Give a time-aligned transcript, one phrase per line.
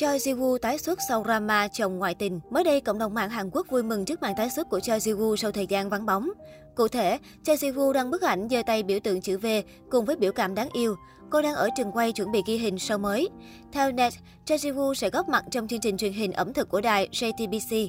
[0.00, 2.40] Choi Ji-woo tái xuất sau drama chồng ngoại tình.
[2.50, 4.98] Mới đây, cộng đồng mạng Hàn Quốc vui mừng trước màn tái xuất của Choi
[4.98, 6.30] Ji-woo sau thời gian vắng bóng.
[6.74, 9.46] Cụ thể, Choi Ji-woo đăng bức ảnh giơ tay biểu tượng chữ V
[9.90, 10.96] cùng với biểu cảm đáng yêu.
[11.30, 13.28] Cô đang ở trường quay chuẩn bị ghi hình show mới.
[13.72, 14.12] Theo net,
[14.44, 17.88] Choi Ji-woo sẽ góp mặt trong chương trình truyền hình ẩm thực của đài JTBC.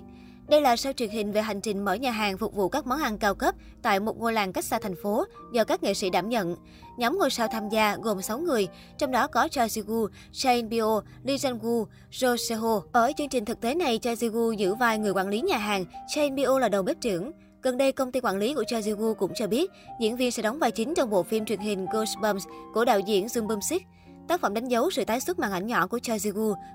[0.52, 3.02] Đây là show truyền hình về hành trình mở nhà hàng phục vụ các món
[3.02, 6.10] ăn cao cấp tại một ngôi làng cách xa thành phố do các nghệ sĩ
[6.10, 6.56] đảm nhận.
[6.98, 11.02] Nhóm ngôi sao tham gia gồm 6 người, trong đó có Choi Ji-woo, Shane Bio,
[11.24, 15.28] Lee Jung-woo, Jo Ở chương trình thực tế này, Choi Ji-woo giữ vai người quản
[15.28, 17.32] lý nhà hàng, Shane Bio là đầu bếp trưởng.
[17.62, 18.82] Gần đây, công ty quản lý của Choi
[19.20, 22.46] cũng cho biết diễn viên sẽ đóng vai chính trong bộ phim truyền hình Ghostbumps
[22.74, 23.80] của đạo diễn Jung Bum-sik.
[24.28, 26.18] Tác phẩm đánh dấu sự tái xuất màn ảnh nhỏ của Choi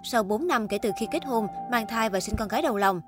[0.05, 2.77] sau 4 năm kể từ khi kết hôn, mang thai và sinh con gái đầu
[2.77, 3.01] lòng.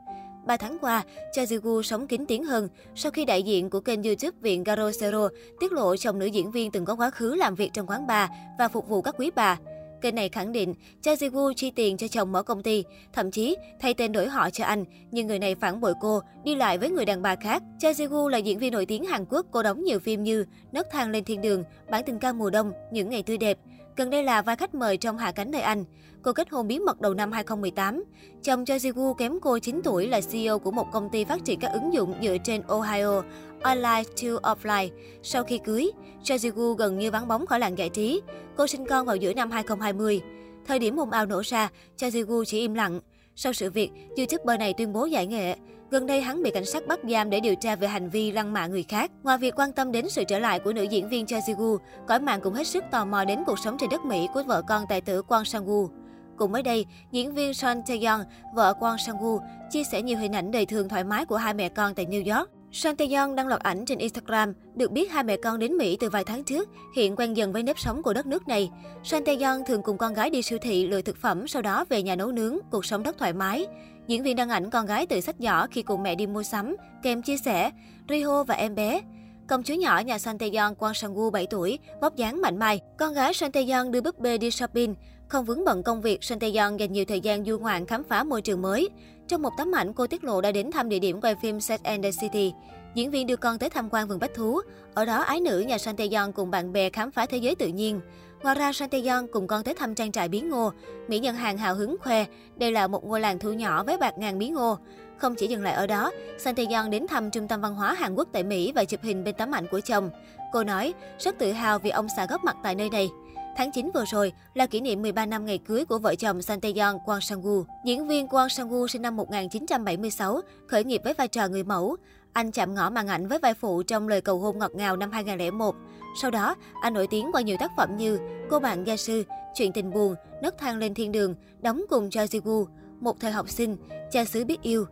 [0.48, 1.02] 3 tháng qua,
[1.32, 5.28] Cha Ji-woo sống kín tiếng hơn sau khi đại diện của kênh YouTube Viện Garosero
[5.60, 8.30] tiết lộ chồng nữ diễn viên từng có quá khứ làm việc trong quán bar
[8.58, 9.58] và phục vụ các quý bà.
[10.00, 13.56] Kênh này khẳng định Cha Ji-woo chi tiền cho chồng mở công ty, thậm chí
[13.80, 16.90] thay tên đổi họ cho anh, nhưng người này phản bội cô, đi lại với
[16.90, 17.62] người đàn bà khác.
[17.78, 20.86] Cha Ji-woo là diễn viên nổi tiếng Hàn Quốc, cô đóng nhiều phim như Nấc
[20.90, 23.58] thang lên thiên đường, Bản tình ca mùa đông, Những ngày tươi đẹp.
[23.98, 25.84] Gần đây là vai khách mời trong Hạ cánh nơi Anh.
[26.22, 28.04] Cô kết hôn bí mật đầu năm 2018.
[28.42, 31.60] Chồng Choi Ji-woo kém cô 9 tuổi là CEO của một công ty phát triển
[31.60, 33.22] các ứng dụng dựa trên Ohio,
[33.62, 34.88] Online to Offline.
[35.22, 35.90] Sau khi cưới,
[36.22, 38.20] Choi Ji-woo gần như vắng bóng khỏi làng giải trí.
[38.56, 40.20] Cô sinh con vào giữa năm 2020.
[40.66, 43.00] Thời điểm ồn ào nổ ra, Choi Ji-woo chỉ im lặng.
[43.40, 45.56] Sau sự việc, YouTuber này tuyên bố giải nghệ.
[45.90, 48.52] Gần đây hắn bị cảnh sát bắt giam để điều tra về hành vi lăng
[48.52, 49.10] mạ người khác.
[49.22, 52.20] Ngoài việc quan tâm đến sự trở lại của nữ diễn viên Choi Ji cõi
[52.20, 54.84] mạng cũng hết sức tò mò đến cuộc sống trên đất Mỹ của vợ con
[54.88, 55.88] tài tử Kwang Sang-woo.
[56.36, 60.50] Cùng mới đây, diễn viên Son Tae-yeon, vợ Kwang Sang-woo, chia sẻ nhiều hình ảnh
[60.50, 62.50] đời thường thoải mái của hai mẹ con tại New York.
[62.72, 66.08] Son Taeyong đăng loạt ảnh trên Instagram, được biết hai mẹ con đến Mỹ từ
[66.08, 68.70] vài tháng trước, hiện quen dần với nếp sống của đất nước này.
[69.04, 72.02] Son Taeyong thường cùng con gái đi siêu thị lựa thực phẩm, sau đó về
[72.02, 73.66] nhà nấu nướng, cuộc sống rất thoải mái.
[74.06, 76.76] Diễn viên đăng ảnh con gái tự sách giỏ khi cùng mẹ đi mua sắm,
[77.02, 77.70] kèm chia sẻ,
[78.08, 79.00] Riho và em bé.
[79.48, 82.80] Công chúa nhỏ nhà Son Tae-yeon Kwang Sang-woo 7 tuổi, vóc dáng mạnh mai.
[82.98, 84.94] Con gái Son Tae-yeon đưa búp bê đi shopping.
[85.28, 88.24] Không vướng bận công việc, Son Tae-yeon dành nhiều thời gian du ngoạn khám phá
[88.24, 88.88] môi trường mới.
[89.28, 91.82] Trong một tấm ảnh, cô tiết lộ đã đến thăm địa điểm quay phim Set
[91.82, 92.52] and the City.
[92.94, 94.60] Diễn viên đưa con tới tham quan vườn bách thú.
[94.94, 97.66] Ở đó, ái nữ nhà Son Tae-yeon cùng bạn bè khám phá thế giới tự
[97.66, 98.00] nhiên.
[98.42, 100.72] Ngoài ra, Son Tae-yeon cùng con tới thăm trang trại bí ngô.
[101.08, 102.24] Mỹ nhân hàng hào hứng khoe,
[102.56, 104.78] đây là một ngôi làng thu nhỏ với bạc ngàn bí ngô.
[105.16, 108.14] Không chỉ dừng lại ở đó, Son Tae-yeon đến thăm trung tâm văn hóa Hàn
[108.14, 110.10] Quốc tại Mỹ và chụp hình bên tấm ảnh của chồng.
[110.52, 113.10] Cô nói, rất tự hào vì ông xã góp mặt tại nơi này.
[113.58, 116.58] Tháng 9 vừa rồi là kỷ niệm 13 năm ngày cưới của vợ chồng Son
[116.60, 117.64] Kwang Sang-woo.
[117.84, 121.96] Diễn viên Kwang Sang-woo sinh năm 1976, khởi nghiệp với vai trò người mẫu.
[122.32, 125.10] Anh chạm ngõ màn ảnh với vai phụ trong lời cầu hôn ngọt ngào năm
[125.10, 125.74] 2001.
[126.22, 128.18] Sau đó, anh nổi tiếng qua nhiều tác phẩm như
[128.50, 129.24] Cô bạn gia sư,
[129.54, 132.66] Chuyện tình buồn, Nấc thang lên thiên đường, đóng cùng Choi Ji-woo,
[133.00, 133.76] Một thời học sinh,
[134.10, 134.86] Cha xứ biết yêu.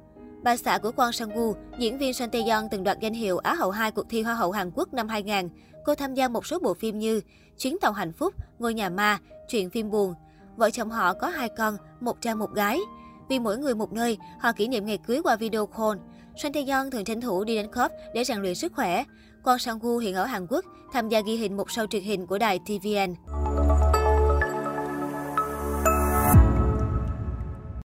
[0.46, 3.70] Bà xã của Kwang Sang-woo, diễn viên Son Tae-yeon từng đoạt danh hiệu Á hậu
[3.70, 5.48] 2 cuộc thi Hoa hậu Hàn Quốc năm 2000.
[5.84, 7.20] Cô tham gia một số bộ phim như
[7.58, 9.18] Chuyến tàu hạnh phúc, Ngôi nhà ma,
[9.48, 10.14] Chuyện phim buồn.
[10.56, 12.80] Vợ chồng họ có hai con, một trai một gái.
[13.28, 15.98] Vì mỗi người một nơi, họ kỷ niệm ngày cưới qua video call.
[16.36, 19.04] Son Tae-yeon thường tranh thủ đi đến club để rèn luyện sức khỏe.
[19.44, 22.38] Kwang Sang-woo hiện ở Hàn Quốc, tham gia ghi hình một show truyền hình của
[22.38, 23.14] đài TVN.